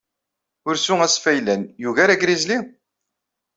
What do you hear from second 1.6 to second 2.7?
yugar agrizli?